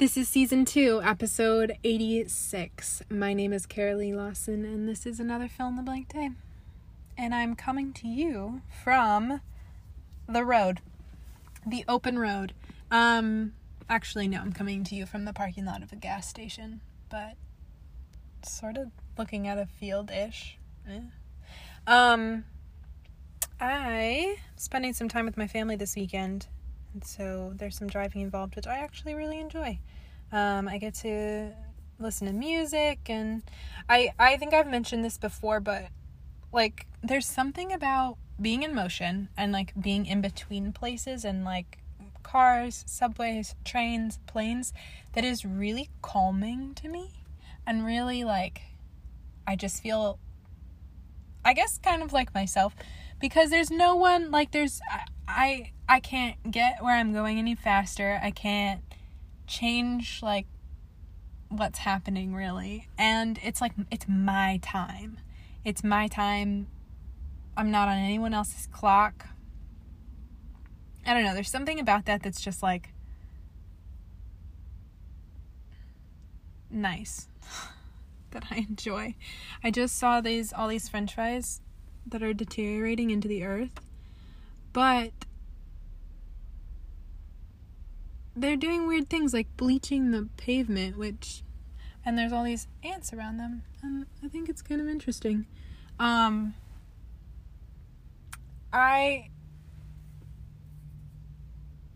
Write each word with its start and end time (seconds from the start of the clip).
This 0.00 0.16
is 0.16 0.30
season 0.30 0.64
two, 0.64 1.02
episode 1.04 1.76
86. 1.84 3.02
My 3.10 3.34
name 3.34 3.52
is 3.52 3.66
Carolee 3.66 4.16
Lawson, 4.16 4.64
and 4.64 4.88
this 4.88 5.04
is 5.04 5.20
another 5.20 5.46
fill 5.46 5.68
in 5.68 5.76
the 5.76 5.82
blank 5.82 6.08
day. 6.08 6.30
And 7.18 7.34
I'm 7.34 7.54
coming 7.54 7.92
to 7.92 8.08
you 8.08 8.62
from 8.82 9.42
the 10.26 10.42
road, 10.42 10.80
the 11.66 11.84
open 11.86 12.18
road. 12.18 12.54
Um, 12.90 13.52
actually, 13.90 14.26
no, 14.26 14.40
I'm 14.40 14.54
coming 14.54 14.84
to 14.84 14.94
you 14.94 15.04
from 15.04 15.26
the 15.26 15.34
parking 15.34 15.66
lot 15.66 15.82
of 15.82 15.92
a 15.92 15.96
gas 15.96 16.26
station, 16.26 16.80
but 17.10 17.34
sort 18.42 18.78
of 18.78 18.92
looking 19.18 19.46
at 19.46 19.58
a 19.58 19.66
field 19.66 20.10
ish. 20.10 20.56
Eh. 20.88 21.00
Um, 21.86 22.46
I'm 23.60 24.36
spending 24.56 24.94
some 24.94 25.10
time 25.10 25.26
with 25.26 25.36
my 25.36 25.46
family 25.46 25.76
this 25.76 25.94
weekend, 25.94 26.46
and 26.92 27.04
so 27.04 27.52
there's 27.56 27.76
some 27.76 27.88
driving 27.88 28.22
involved, 28.22 28.56
which 28.56 28.66
I 28.66 28.78
actually 28.78 29.14
really 29.14 29.38
enjoy. 29.38 29.78
Um, 30.32 30.68
I 30.68 30.78
get 30.78 30.94
to 30.96 31.52
listen 31.98 32.26
to 32.26 32.32
music, 32.32 33.00
and 33.08 33.42
I 33.88 34.12
I 34.18 34.36
think 34.36 34.54
I've 34.54 34.70
mentioned 34.70 35.04
this 35.04 35.18
before, 35.18 35.60
but 35.60 35.88
like 36.52 36.86
there's 37.02 37.26
something 37.26 37.72
about 37.72 38.16
being 38.40 38.62
in 38.62 38.74
motion 38.74 39.28
and 39.36 39.52
like 39.52 39.72
being 39.80 40.06
in 40.06 40.20
between 40.20 40.72
places 40.72 41.24
and 41.24 41.44
like 41.44 41.78
cars, 42.22 42.84
subways, 42.86 43.54
trains, 43.64 44.18
planes 44.26 44.72
that 45.12 45.24
is 45.24 45.44
really 45.44 45.88
calming 46.02 46.74
to 46.74 46.88
me 46.88 47.10
and 47.66 47.84
really 47.84 48.24
like 48.24 48.62
I 49.46 49.56
just 49.56 49.82
feel 49.82 50.18
I 51.44 51.52
guess 51.54 51.78
kind 51.78 52.02
of 52.02 52.12
like 52.12 52.34
myself 52.34 52.74
because 53.20 53.50
there's 53.50 53.70
no 53.70 53.94
one 53.96 54.30
like 54.30 54.52
there's 54.52 54.80
I, 55.36 55.72
I 55.88 56.00
can't 56.00 56.50
get 56.50 56.82
where 56.82 56.96
I'm 56.96 57.12
going 57.12 57.38
any 57.38 57.54
faster. 57.54 58.20
I 58.22 58.30
can't 58.30 58.82
change 59.46 60.20
like 60.22 60.46
what's 61.48 61.80
happening 61.80 62.34
really. 62.34 62.88
And 62.96 63.38
it's 63.42 63.60
like 63.60 63.72
it's 63.90 64.06
my 64.08 64.60
time. 64.62 65.18
It's 65.64 65.84
my 65.84 66.08
time. 66.08 66.68
I'm 67.56 67.70
not 67.70 67.88
on 67.88 67.98
anyone 67.98 68.32
else's 68.32 68.66
clock. 68.66 69.26
I 71.06 71.14
don't 71.14 71.24
know, 71.24 71.34
there's 71.34 71.50
something 71.50 71.80
about 71.80 72.04
that 72.06 72.22
that's 72.22 72.40
just 72.40 72.62
like 72.62 72.92
nice 76.70 77.28
that 78.30 78.44
I 78.50 78.66
enjoy. 78.68 79.16
I 79.64 79.70
just 79.70 79.98
saw 79.98 80.20
these 80.20 80.52
all 80.52 80.68
these 80.68 80.88
french 80.88 81.14
fries 81.14 81.60
that 82.06 82.22
are 82.22 82.32
deteriorating 82.32 83.10
into 83.10 83.28
the 83.28 83.44
earth. 83.44 83.80
But 84.72 85.12
they're 88.36 88.56
doing 88.56 88.86
weird 88.86 89.10
things 89.10 89.34
like 89.34 89.56
bleaching 89.56 90.10
the 90.12 90.28
pavement, 90.36 90.96
which 90.96 91.42
and 92.04 92.16
there's 92.16 92.32
all 92.32 92.44
these 92.44 92.66
ants 92.82 93.12
around 93.12 93.36
them, 93.36 93.62
and 93.82 94.06
I 94.24 94.28
think 94.28 94.48
it's 94.48 94.62
kind 94.62 94.80
of 94.80 94.88
interesting. 94.88 95.46
Um 95.98 96.54
I 98.72 99.28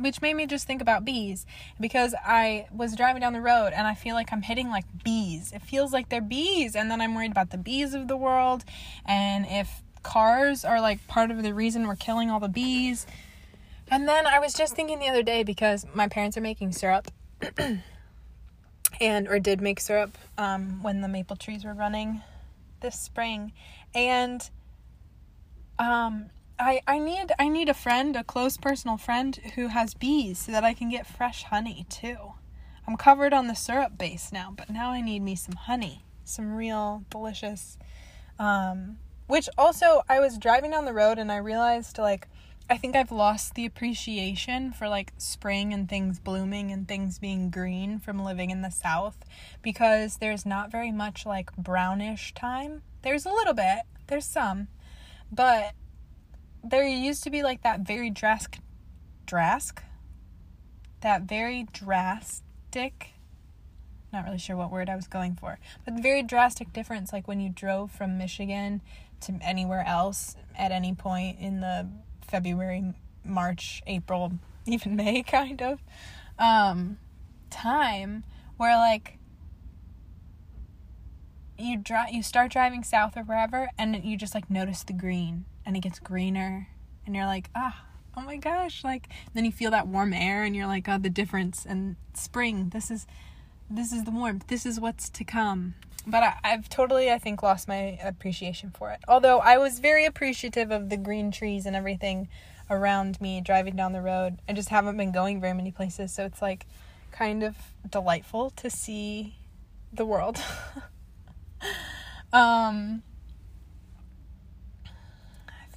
which 0.00 0.20
made 0.20 0.34
me 0.34 0.46
just 0.46 0.66
think 0.66 0.82
about 0.82 1.04
bees 1.04 1.46
because 1.80 2.14
I 2.22 2.66
was 2.70 2.94
driving 2.94 3.20
down 3.20 3.32
the 3.32 3.40
road 3.40 3.72
and 3.74 3.86
I 3.86 3.94
feel 3.94 4.14
like 4.14 4.30
I'm 4.32 4.42
hitting 4.42 4.68
like 4.68 4.84
bees. 5.04 5.52
It 5.52 5.62
feels 5.62 5.92
like 5.92 6.10
they're 6.10 6.20
bees, 6.20 6.76
and 6.76 6.90
then 6.90 7.00
I'm 7.00 7.14
worried 7.14 7.30
about 7.30 7.50
the 7.50 7.56
bees 7.58 7.94
of 7.94 8.08
the 8.08 8.16
world 8.16 8.64
and 9.06 9.46
if 9.48 9.82
cars 10.06 10.64
are 10.64 10.80
like 10.80 11.04
part 11.08 11.32
of 11.32 11.42
the 11.42 11.52
reason 11.52 11.88
we're 11.88 11.96
killing 11.96 12.30
all 12.30 12.38
the 12.38 12.48
bees. 12.48 13.06
And 13.90 14.08
then 14.08 14.26
I 14.26 14.38
was 14.38 14.54
just 14.54 14.74
thinking 14.74 15.00
the 15.00 15.08
other 15.08 15.22
day 15.22 15.42
because 15.42 15.84
my 15.94 16.06
parents 16.08 16.36
are 16.36 16.40
making 16.40 16.72
syrup 16.72 17.10
and 19.00 19.28
or 19.28 19.40
did 19.40 19.60
make 19.60 19.80
syrup 19.80 20.16
um, 20.38 20.82
when 20.82 21.00
the 21.00 21.08
maple 21.08 21.36
trees 21.36 21.64
were 21.64 21.74
running 21.74 22.22
this 22.80 23.00
spring 23.00 23.52
and 23.94 24.50
um 25.78 26.26
I, 26.58 26.80
I 26.86 26.98
need 26.98 27.32
I 27.38 27.48
need 27.48 27.68
a 27.68 27.74
friend, 27.74 28.16
a 28.16 28.24
close 28.24 28.56
personal 28.56 28.96
friend 28.96 29.36
who 29.56 29.68
has 29.68 29.92
bees 29.92 30.38
so 30.38 30.52
that 30.52 30.64
I 30.64 30.72
can 30.72 30.88
get 30.88 31.06
fresh 31.06 31.42
honey 31.44 31.84
too. 31.90 32.16
I'm 32.86 32.96
covered 32.96 33.34
on 33.34 33.46
the 33.46 33.54
syrup 33.54 33.98
base 33.98 34.30
now, 34.32 34.52
but 34.56 34.70
now 34.70 34.90
I 34.90 35.00
need 35.02 35.20
me 35.20 35.36
some 35.36 35.56
honey, 35.56 36.04
some 36.24 36.54
real 36.54 37.02
delicious 37.10 37.76
um 38.38 38.98
which 39.26 39.48
also 39.58 40.02
I 40.08 40.20
was 40.20 40.38
driving 40.38 40.70
down 40.70 40.84
the 40.84 40.92
road 40.92 41.18
and 41.18 41.30
I 41.30 41.36
realized 41.36 41.98
like 41.98 42.28
I 42.68 42.76
think 42.76 42.96
I've 42.96 43.12
lost 43.12 43.54
the 43.54 43.64
appreciation 43.64 44.72
for 44.72 44.88
like 44.88 45.12
spring 45.18 45.72
and 45.72 45.88
things 45.88 46.18
blooming 46.18 46.72
and 46.72 46.88
things 46.88 47.20
being 47.20 47.48
green 47.48 48.00
from 48.00 48.24
living 48.24 48.50
in 48.50 48.62
the 48.62 48.70
south 48.70 49.24
because 49.62 50.16
there's 50.16 50.44
not 50.44 50.72
very 50.72 50.90
much 50.90 51.24
like 51.24 51.54
brownish 51.56 52.34
time. 52.34 52.82
There's 53.02 53.24
a 53.24 53.30
little 53.30 53.54
bit, 53.54 53.82
there's 54.08 54.24
some, 54.24 54.66
but 55.30 55.74
there 56.64 56.84
used 56.84 57.22
to 57.22 57.30
be 57.30 57.44
like 57.44 57.62
that 57.62 57.80
very 57.80 58.10
drastic 58.10 58.60
drask? 59.28 59.78
That 61.02 61.22
very 61.22 61.68
drastic 61.72 63.12
not 64.12 64.24
really 64.24 64.38
sure 64.38 64.56
what 64.56 64.70
word 64.70 64.88
I 64.88 64.96
was 64.96 65.08
going 65.08 65.34
for 65.34 65.58
but 65.84 65.94
very 65.94 66.22
drastic 66.22 66.72
difference 66.72 67.12
like 67.12 67.28
when 67.28 67.40
you 67.40 67.50
drove 67.50 67.90
from 67.90 68.16
Michigan 68.16 68.80
to 69.22 69.38
anywhere 69.42 69.84
else 69.86 70.36
at 70.56 70.72
any 70.72 70.94
point 70.94 71.38
in 71.40 71.60
the 71.60 71.88
February 72.26 72.94
March 73.24 73.82
April 73.86 74.32
even 74.66 74.96
May 74.96 75.22
kind 75.22 75.62
of 75.62 75.80
um 76.38 76.98
time 77.50 78.24
where 78.56 78.76
like 78.76 79.18
you 81.58 81.78
drive 81.78 82.10
you 82.12 82.22
start 82.22 82.50
driving 82.50 82.82
south 82.82 83.16
or 83.16 83.22
wherever 83.22 83.70
and 83.78 84.04
you 84.04 84.16
just 84.16 84.34
like 84.34 84.50
notice 84.50 84.82
the 84.82 84.92
green 84.92 85.46
and 85.64 85.76
it 85.76 85.80
gets 85.80 85.98
greener 85.98 86.68
and 87.06 87.16
you're 87.16 87.24
like 87.24 87.48
ah 87.54 87.86
oh 88.16 88.22
my 88.22 88.36
gosh 88.36 88.84
like 88.84 89.08
then 89.34 89.44
you 89.44 89.52
feel 89.52 89.70
that 89.70 89.86
warm 89.86 90.12
air 90.12 90.42
and 90.42 90.54
you're 90.54 90.66
like 90.66 90.88
oh 90.88 90.98
the 90.98 91.10
difference 91.10 91.64
and 91.64 91.96
spring. 92.14 92.70
This 92.70 92.90
is 92.90 93.06
this 93.68 93.92
is 93.92 94.04
the 94.04 94.10
warmth. 94.10 94.46
This 94.46 94.64
is 94.64 94.78
what's 94.80 95.08
to 95.10 95.24
come 95.24 95.74
but 96.06 96.22
I, 96.22 96.34
i've 96.44 96.68
totally 96.68 97.10
i 97.10 97.18
think 97.18 97.42
lost 97.42 97.68
my 97.68 97.98
appreciation 98.02 98.70
for 98.70 98.90
it 98.90 99.00
although 99.08 99.38
i 99.38 99.58
was 99.58 99.78
very 99.80 100.04
appreciative 100.04 100.70
of 100.70 100.88
the 100.88 100.96
green 100.96 101.30
trees 101.30 101.66
and 101.66 101.74
everything 101.74 102.28
around 102.70 103.20
me 103.20 103.40
driving 103.40 103.76
down 103.76 103.92
the 103.92 104.00
road 104.00 104.38
i 104.48 104.52
just 104.52 104.68
haven't 104.68 104.96
been 104.96 105.12
going 105.12 105.40
very 105.40 105.54
many 105.54 105.70
places 105.70 106.12
so 106.12 106.24
it's 106.24 106.42
like 106.42 106.66
kind 107.12 107.42
of 107.42 107.56
delightful 107.88 108.50
to 108.50 108.70
see 108.70 109.36
the 109.92 110.04
world 110.04 110.38
um 112.32 113.02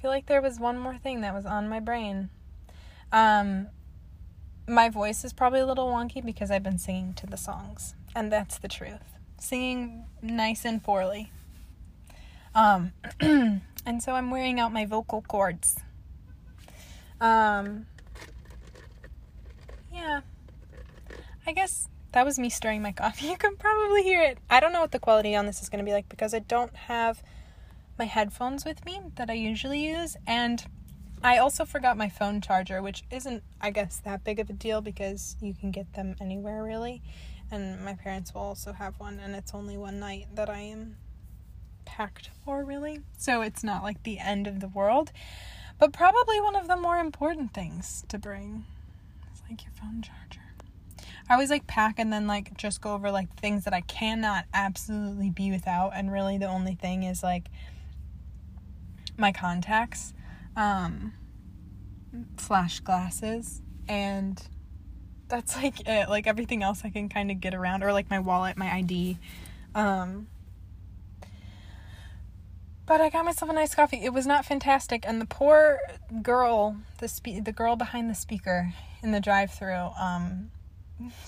feel 0.00 0.10
like 0.10 0.26
there 0.26 0.40
was 0.40 0.58
one 0.58 0.78
more 0.78 0.96
thing 0.96 1.20
that 1.20 1.34
was 1.34 1.44
on 1.44 1.68
my 1.68 1.78
brain. 1.78 2.30
Um, 3.12 3.68
my 4.66 4.88
voice 4.88 5.24
is 5.24 5.34
probably 5.34 5.60
a 5.60 5.66
little 5.66 5.88
wonky 5.88 6.24
because 6.24 6.50
I've 6.50 6.62
been 6.62 6.78
singing 6.78 7.12
to 7.14 7.26
the 7.26 7.36
songs, 7.36 7.94
and 8.16 8.32
that's 8.32 8.56
the 8.56 8.66
truth. 8.66 9.19
Singing 9.40 10.04
nice 10.22 10.64
and 10.64 10.82
poorly. 10.82 11.32
Um, 12.54 12.92
and 13.20 14.02
so 14.02 14.12
I'm 14.12 14.30
wearing 14.30 14.60
out 14.60 14.72
my 14.72 14.84
vocal 14.84 15.22
cords. 15.22 15.76
Um, 17.20 17.86
yeah. 19.92 20.20
I 21.46 21.52
guess 21.52 21.88
that 22.12 22.24
was 22.24 22.38
me 22.38 22.50
stirring 22.50 22.82
my 22.82 22.92
coffee. 22.92 23.26
You 23.30 23.36
can 23.36 23.56
probably 23.56 24.02
hear 24.02 24.22
it. 24.22 24.38
I 24.48 24.60
don't 24.60 24.72
know 24.72 24.80
what 24.80 24.92
the 24.92 24.98
quality 24.98 25.34
on 25.34 25.46
this 25.46 25.62
is 25.62 25.68
going 25.68 25.84
to 25.84 25.88
be 25.88 25.94
like 25.94 26.08
because 26.08 26.34
I 26.34 26.40
don't 26.40 26.76
have 26.76 27.22
my 27.98 28.04
headphones 28.04 28.64
with 28.64 28.84
me 28.84 29.00
that 29.16 29.30
I 29.30 29.34
usually 29.34 29.86
use, 29.86 30.16
and 30.26 30.64
I 31.22 31.38
also 31.38 31.64
forgot 31.64 31.98
my 31.98 32.08
phone 32.08 32.40
charger, 32.40 32.80
which 32.80 33.04
isn't, 33.10 33.42
I 33.60 33.70
guess, 33.70 33.98
that 34.04 34.24
big 34.24 34.38
of 34.38 34.48
a 34.48 34.54
deal 34.54 34.80
because 34.80 35.36
you 35.40 35.54
can 35.54 35.70
get 35.70 35.92
them 35.92 36.16
anywhere 36.20 36.62
really. 36.62 37.02
And 37.50 37.84
my 37.84 37.94
parents 37.94 38.32
will 38.32 38.42
also 38.42 38.72
have 38.72 38.98
one, 39.00 39.18
and 39.18 39.34
it's 39.34 39.54
only 39.54 39.76
one 39.76 39.98
night 39.98 40.28
that 40.34 40.48
I 40.48 40.60
am 40.60 40.96
packed 41.84 42.30
for, 42.44 42.64
really. 42.64 43.00
So 43.18 43.42
it's 43.42 43.64
not 43.64 43.82
like 43.82 44.02
the 44.04 44.18
end 44.18 44.46
of 44.46 44.60
the 44.60 44.68
world, 44.68 45.10
but 45.78 45.92
probably 45.92 46.40
one 46.40 46.54
of 46.54 46.68
the 46.68 46.76
more 46.76 46.98
important 46.98 47.52
things 47.52 48.04
to 48.08 48.18
bring. 48.18 48.64
It's 49.32 49.42
like 49.50 49.64
your 49.64 49.72
phone 49.72 50.02
charger. 50.02 50.40
I 51.28 51.34
always 51.34 51.50
like 51.50 51.66
pack 51.66 51.98
and 51.98 52.12
then 52.12 52.26
like 52.26 52.56
just 52.56 52.80
go 52.80 52.92
over 52.92 53.10
like 53.12 53.32
things 53.36 53.64
that 53.64 53.72
I 53.72 53.82
cannot 53.82 54.46
absolutely 54.52 55.30
be 55.30 55.50
without, 55.50 55.92
and 55.94 56.12
really 56.12 56.38
the 56.38 56.48
only 56.48 56.74
thing 56.74 57.02
is 57.04 57.22
like 57.22 57.50
my 59.16 59.32
contacts, 59.32 60.12
um, 60.56 61.14
flash 62.36 62.80
glasses, 62.80 63.62
and 63.88 64.40
that's 65.30 65.56
like 65.56 65.88
it. 65.88 66.08
Like 66.08 66.26
everything 66.26 66.62
else 66.62 66.82
I 66.84 66.90
can 66.90 67.08
kind 67.08 67.30
of 67.30 67.40
get 67.40 67.54
around, 67.54 67.82
or 67.82 67.92
like 67.92 68.10
my 68.10 68.18
wallet, 68.18 68.56
my 68.56 68.70
ID. 68.70 69.18
Um, 69.74 70.26
but 72.86 73.00
I 73.00 73.08
got 73.08 73.24
myself 73.24 73.50
a 73.50 73.54
nice 73.54 73.74
coffee. 73.74 74.04
It 74.04 74.12
was 74.12 74.26
not 74.26 74.44
fantastic, 74.44 75.04
and 75.06 75.20
the 75.20 75.26
poor 75.26 75.78
girl, 76.22 76.76
the 76.98 77.08
spe- 77.08 77.44
the 77.44 77.52
girl 77.52 77.76
behind 77.76 78.10
the 78.10 78.14
speaker 78.14 78.74
in 79.02 79.12
the 79.12 79.20
drive-through, 79.20 79.90
um, 79.98 80.50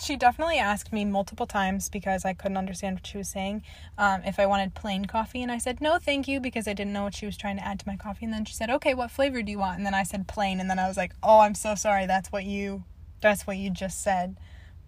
she 0.00 0.16
definitely 0.16 0.58
asked 0.58 0.92
me 0.92 1.04
multiple 1.04 1.46
times 1.46 1.88
because 1.88 2.24
I 2.24 2.34
couldn't 2.34 2.56
understand 2.56 2.96
what 2.96 3.06
she 3.06 3.18
was 3.18 3.28
saying 3.28 3.62
um, 3.96 4.22
if 4.24 4.38
I 4.38 4.46
wanted 4.46 4.74
plain 4.74 5.06
coffee. 5.06 5.42
And 5.42 5.50
I 5.50 5.58
said, 5.58 5.80
no, 5.80 5.98
thank 5.98 6.28
you, 6.28 6.40
because 6.40 6.68
I 6.68 6.72
didn't 6.72 6.92
know 6.92 7.04
what 7.04 7.14
she 7.14 7.26
was 7.26 7.36
trying 7.36 7.56
to 7.56 7.64
add 7.66 7.80
to 7.80 7.88
my 7.88 7.96
coffee. 7.96 8.24
And 8.24 8.34
then 8.34 8.44
she 8.44 8.54
said, 8.54 8.70
okay, 8.70 8.94
what 8.94 9.10
flavor 9.10 9.42
do 9.42 9.50
you 9.50 9.58
want? 9.58 9.78
And 9.78 9.86
then 9.86 9.94
I 9.94 10.02
said 10.02 10.28
plain. 10.28 10.60
And 10.60 10.68
then 10.68 10.78
I 10.78 10.88
was 10.88 10.96
like, 10.96 11.12
oh, 11.22 11.40
I'm 11.40 11.54
so 11.54 11.74
sorry. 11.74 12.06
That's 12.06 12.30
what 12.30 12.44
you, 12.44 12.84
that's 13.22 13.46
what 13.46 13.56
you 13.56 13.70
just 13.70 14.02
said. 14.02 14.36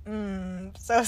Mm, 0.06 0.76
so, 0.78 1.04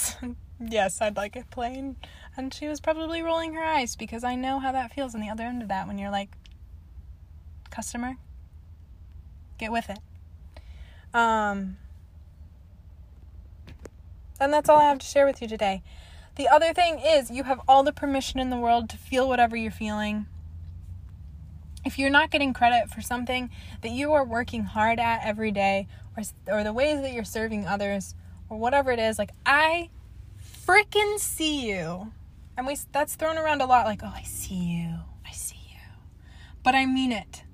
yes, 0.60 1.00
I'd 1.02 1.16
like 1.16 1.36
it 1.36 1.50
plain. 1.50 1.96
And 2.36 2.54
she 2.54 2.68
was 2.68 2.80
probably 2.80 3.20
rolling 3.20 3.54
her 3.54 3.62
eyes 3.62 3.96
because 3.96 4.24
I 4.24 4.34
know 4.34 4.58
how 4.58 4.72
that 4.72 4.92
feels 4.92 5.14
on 5.14 5.20
the 5.20 5.28
other 5.28 5.44
end 5.44 5.60
of 5.60 5.68
that 5.68 5.86
when 5.86 5.98
you're 5.98 6.10
like, 6.10 6.30
customer, 7.70 8.16
get 9.58 9.70
with 9.70 9.90
it. 9.90 9.98
Um, 11.12 11.76
and 14.40 14.52
that's 14.52 14.68
all 14.68 14.78
I 14.78 14.84
have 14.84 14.98
to 14.98 15.06
share 15.06 15.26
with 15.26 15.42
you 15.42 15.48
today. 15.48 15.82
The 16.36 16.48
other 16.48 16.74
thing 16.74 17.00
is, 17.00 17.30
you 17.30 17.44
have 17.44 17.60
all 17.66 17.82
the 17.82 17.92
permission 17.92 18.38
in 18.38 18.50
the 18.50 18.58
world 18.58 18.90
to 18.90 18.98
feel 18.98 19.26
whatever 19.26 19.56
you're 19.56 19.70
feeling. 19.70 20.26
If 21.86 22.00
you're 22.00 22.10
not 22.10 22.32
getting 22.32 22.52
credit 22.52 22.90
for 22.90 23.00
something 23.00 23.48
that 23.82 23.92
you 23.92 24.12
are 24.12 24.24
working 24.24 24.64
hard 24.64 24.98
at 24.98 25.24
every 25.24 25.52
day, 25.52 25.86
or, 26.16 26.24
or 26.52 26.64
the 26.64 26.72
ways 26.72 27.00
that 27.00 27.12
you're 27.12 27.22
serving 27.22 27.64
others, 27.64 28.16
or 28.48 28.58
whatever 28.58 28.90
it 28.90 28.98
is, 28.98 29.20
like, 29.20 29.30
I 29.46 29.90
freaking 30.66 31.20
see 31.20 31.70
you. 31.70 32.12
And 32.56 32.66
we 32.66 32.76
that's 32.90 33.14
thrown 33.14 33.38
around 33.38 33.60
a 33.60 33.66
lot 33.66 33.86
like, 33.86 34.00
oh, 34.02 34.12
I 34.12 34.24
see 34.24 34.54
you. 34.56 34.94
I 35.24 35.30
see 35.30 35.60
you. 35.70 35.78
But 36.64 36.74
I 36.74 36.86
mean 36.86 37.12
it. 37.12 37.44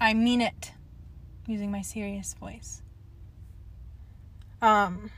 I 0.00 0.14
mean 0.14 0.40
it. 0.40 0.72
Using 1.46 1.70
my 1.70 1.82
serious 1.82 2.32
voice. 2.32 2.82
Um, 4.62 5.10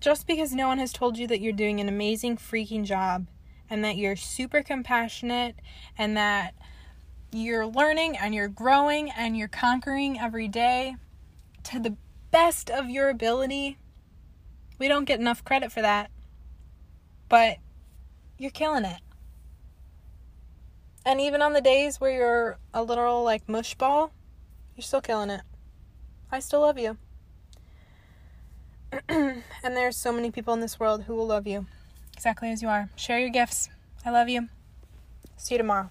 just 0.00 0.26
because 0.26 0.54
no 0.54 0.68
one 0.68 0.78
has 0.78 0.92
told 0.94 1.18
you 1.18 1.26
that 1.26 1.42
you're 1.42 1.52
doing 1.52 1.80
an 1.80 1.88
amazing 1.88 2.38
freaking 2.38 2.84
job 2.84 3.26
and 3.68 3.84
that 3.84 3.96
you're 3.98 4.16
super 4.16 4.62
compassionate 4.62 5.56
and 5.98 6.16
that 6.16 6.54
you're 7.32 7.66
learning 7.66 8.16
and 8.16 8.34
you're 8.34 8.48
growing 8.48 9.10
and 9.10 9.36
you're 9.36 9.48
conquering 9.48 10.18
every 10.18 10.48
day 10.48 10.96
to 11.64 11.78
the 11.78 11.96
best 12.30 12.70
of 12.70 12.88
your 12.88 13.08
ability, 13.08 13.78
we 14.78 14.88
don't 14.88 15.04
get 15.04 15.20
enough 15.20 15.44
credit 15.44 15.72
for 15.72 15.82
that. 15.82 16.10
But 17.28 17.58
you're 18.38 18.50
killing 18.50 18.84
it. 18.84 19.00
And 21.04 21.20
even 21.20 21.42
on 21.42 21.52
the 21.52 21.60
days 21.60 22.00
where 22.00 22.12
you're 22.12 22.58
a 22.72 22.82
literal 22.82 23.22
like 23.22 23.48
mush 23.48 23.74
ball, 23.74 24.12
you're 24.76 24.82
still 24.82 25.00
killing 25.00 25.30
it. 25.30 25.42
I 26.30 26.40
still 26.40 26.60
love 26.60 26.78
you. 26.78 26.98
and 29.08 29.42
there's 29.62 29.96
so 29.96 30.12
many 30.12 30.30
people 30.30 30.54
in 30.54 30.60
this 30.60 30.80
world 30.80 31.04
who 31.04 31.14
will 31.14 31.26
love 31.26 31.46
you 31.46 31.66
exactly 32.14 32.50
as 32.50 32.62
you 32.62 32.68
are. 32.68 32.90
Share 32.96 33.20
your 33.20 33.30
gifts. 33.30 33.68
I 34.04 34.10
love 34.10 34.28
you. 34.28 34.48
See 35.36 35.54
you 35.54 35.58
tomorrow. 35.58 35.90